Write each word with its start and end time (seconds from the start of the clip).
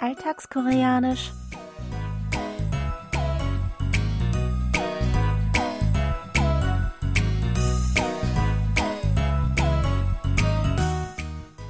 Alltagskoreanisch. 0.00 1.32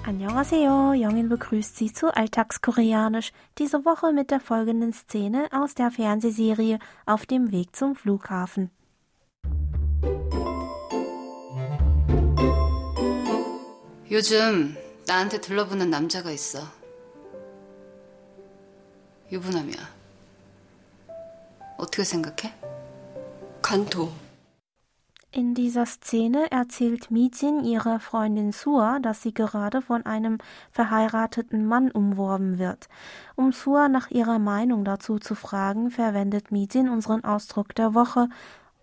Annyeonghaseyo, 0.07 0.93
Jongin 0.93 1.29
begrüßt 1.29 1.77
Sie 1.77 1.93
zu 1.93 2.15
Alltagskoreanisch, 2.15 3.33
diese 3.59 3.85
Woche 3.85 4.13
mit 4.13 4.31
der 4.31 4.41
folgenden 4.41 4.93
Szene 4.93 5.49
aus 5.53 5.75
der 5.75 5.91
Fernsehserie 5.91 6.79
Auf 7.07 7.27
dem 7.27 7.53
Weg 7.53 7.75
zum 7.75 7.95
Flughafen. 7.95 8.71
요즘 14.11 14.77
나한테 15.07 15.41
들러붙는 15.41 15.91
남자가 15.91 16.31
있어. 16.31 16.78
유부남이야. 19.31 19.77
어떻게 21.77 22.05
생각해? 22.05 22.53
간토. 23.63 24.11
In 25.37 25.55
dieser 25.55 25.85
Szene 25.87 26.53
erzählt 26.53 27.11
Mijin 27.11 27.65
ihrer 27.65 27.99
Freundin 27.99 28.53
Sua, 28.53 29.01
dass 29.01 29.21
sie 29.23 29.35
gerade 29.35 29.83
von 29.83 30.07
einem 30.07 30.39
verheirateten 30.71 31.67
Mann 31.67 31.91
umworben 31.91 32.61
wird. 32.61 32.89
Um 33.35 33.51
Sua 33.51 33.89
nach 33.89 34.13
ihrer 34.13 34.39
Meinung 34.39 34.85
dazu 34.85 35.19
zu 35.19 35.35
fragen, 35.35 35.91
verwendet 35.91 36.53
Mijin 36.53 36.89
unseren 36.89 37.25
Ausdruck 37.25 37.75
der 37.75 37.95
Woche 37.95 38.29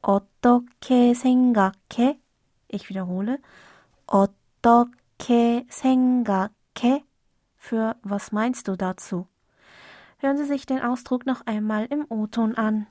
어떻게 0.01 1.13
생각해? 1.13 2.19
Ich 2.67 2.89
wiederhole. 2.89 3.39
어떻게 4.05 5.65
생각해? 5.69 7.05
Für 7.55 7.95
was 8.03 8.33
meinst 8.33 8.67
du 8.67 8.75
dazu? 8.75 9.25
Hören 10.19 10.37
Sie 10.37 10.45
sich 10.45 10.65
den 10.65 10.81
Ausdruck 10.81 11.25
noch 11.25 11.45
einmal 11.45 11.85
im 11.85 12.05
O-Ton 12.09 12.55
an. 12.55 12.87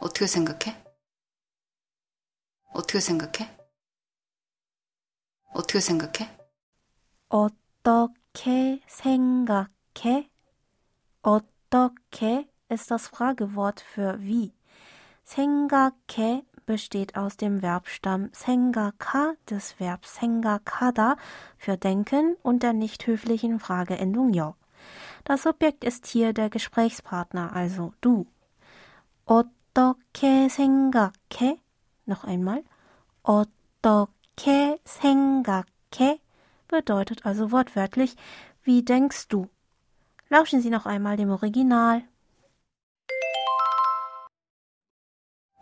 어떻게 0.00 0.26
생각해? 0.26 0.76
어떻게 2.72 3.00
생각해? 3.00 3.48
어떻게 5.52 5.80
생각해? 5.80 6.28
어떻게 7.28 8.80
생각해? 8.86 10.30
어떻게 11.22 12.48
ist 12.68 12.90
das 12.90 13.08
Fragewort 13.08 13.80
für 13.80 14.20
wie. 14.20 14.54
생각해 15.24 16.44
besteht 16.66 17.16
aus 17.16 17.36
dem 17.36 17.60
Verbstamm 17.60 18.30
생각하 18.32 19.34
des 19.48 19.78
Verbs 19.78 20.14
생각하다 20.20 21.16
für 21.56 21.76
denken 21.76 22.36
und 22.42 22.62
der 22.62 22.72
nicht 22.72 23.06
höflichen 23.06 23.58
Frageendung 23.58 24.34
요. 24.34 24.54
Das 25.24 25.42
Subjekt 25.42 25.84
ist 25.84 26.06
hier 26.06 26.32
der 26.32 26.50
Gesprächspartner, 26.50 27.54
also 27.54 27.92
du. 28.00 28.26
어떻게 29.24 30.48
생각해? 30.48 31.60
Noch 32.06 32.24
einmal. 32.24 32.64
어떻게 33.22 34.78
생각해? 34.84 36.20
bedeutet 36.68 37.24
also 37.24 37.50
wortwörtlich, 37.50 38.16
wie 38.62 38.82
denkst 38.84 39.28
du? 39.28 39.48
Lauschen 40.28 40.60
Sie 40.60 40.70
noch 40.70 40.86
einmal 40.86 41.16
dem 41.16 41.30
Original. 41.30 42.02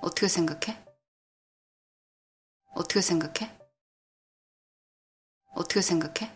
어떻게 0.01 0.29
생각해? 0.29 0.77
어떻게 2.75 3.01
생각해? 3.01 3.51
어떻게 5.55 5.81
생각해? 5.81 6.31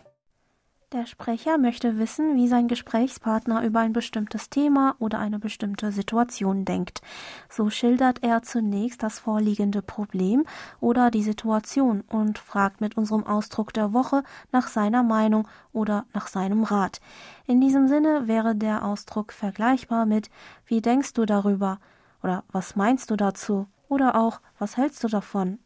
Der 0.93 1.05
Sprecher 1.05 1.57
möchte 1.57 1.97
wissen, 1.97 2.35
wie 2.35 2.49
sein 2.49 2.67
Gesprächspartner 2.67 3.63
über 3.63 3.79
ein 3.79 3.93
bestimmtes 3.93 4.49
Thema 4.49 4.97
oder 4.99 5.19
eine 5.19 5.39
bestimmte 5.39 5.93
Situation 5.93 6.65
denkt. 6.65 7.01
So 7.49 7.69
schildert 7.69 8.23
er 8.23 8.41
zunächst 8.41 9.01
das 9.01 9.17
vorliegende 9.17 9.81
Problem 9.81 10.43
oder 10.81 11.09
die 11.09 11.23
Situation 11.23 12.01
und 12.09 12.39
fragt 12.39 12.81
mit 12.81 12.97
unserem 12.97 13.25
Ausdruck 13.25 13.71
der 13.73 13.93
Woche 13.93 14.23
nach 14.51 14.67
seiner 14.67 15.01
Meinung 15.01 15.47
oder 15.71 16.05
nach 16.13 16.27
seinem 16.27 16.63
Rat. 16.63 16.99
In 17.47 17.61
diesem 17.61 17.87
Sinne 17.87 18.27
wäre 18.27 18.53
der 18.53 18.83
Ausdruck 18.83 19.31
vergleichbar 19.31 20.05
mit 20.05 20.29
Wie 20.65 20.81
denkst 20.81 21.13
du 21.13 21.25
darüber? 21.25 21.79
oder 22.21 22.43
Was 22.51 22.75
meinst 22.75 23.09
du 23.11 23.15
dazu? 23.15 23.67
oder 23.87 24.15
auch 24.15 24.41
Was 24.59 24.75
hältst 24.75 25.01
du 25.05 25.07
davon? 25.07 25.59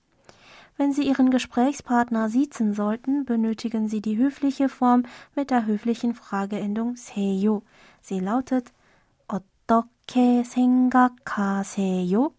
Wenn 0.79 0.91
Sie 0.91 1.07
Ihren 1.07 1.31
Gesprächspartner 1.31 2.29
siezen 2.29 2.73
sollten, 2.73 3.25
benötigen 3.25 3.87
Sie 3.87 4.01
die 4.01 4.17
höfliche 4.17 4.69
Form 4.69 5.03
mit 5.35 5.49
der 5.49 5.65
höflichen 5.65 6.13
Frageendung 6.13 6.95
seyo. 6.95 7.63
Sie 8.01 8.19
lautet 8.19 8.71
어떻게 9.27 10.43
생각하세요? 10.43 12.33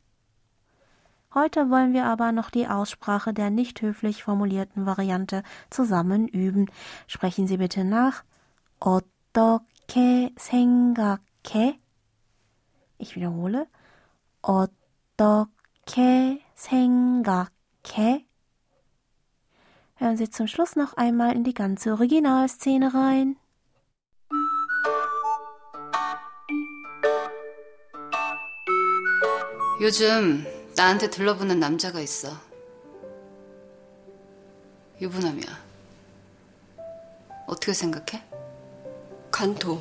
Heute 1.37 1.69
wollen 1.69 1.93
wir 1.93 2.07
aber 2.07 2.33
noch 2.33 2.49
die 2.49 2.67
Aussprache 2.67 3.35
der 3.35 3.51
nicht 3.51 3.83
höflich 3.83 4.23
formulierten 4.23 4.87
Variante 4.87 5.43
zusammen 5.69 6.29
üben. 6.29 6.71
Sprechen 7.07 7.47
Sie 7.47 7.59
bitte 7.59 7.85
nach. 7.85 8.25
어떻게 8.81 10.33
생각해? 10.37 11.79
Ich 12.97 13.17
wiederhole. 13.17 13.67
어떻게 14.41 16.41
생각해? 16.55 18.25
Hören 20.01 20.17
Sie 20.17 20.29
zum 20.29 20.47
Schluss 20.47 20.77
noch 20.77 20.95
einmal 20.95 21.35
in 21.35 21.45
die 21.45 21.55
ganze 21.55 21.93
Originalszene 21.93 22.93
rein. 22.93 23.37
요즘 29.81 30.45
나한테 30.75 31.11
들러붙는 31.11 31.61
남자가 31.61 32.01
있어. 32.01 32.31
유부남이야. 35.01 35.47
어떻게 37.47 37.73
생각해? 37.75 38.23
간토. 39.31 39.81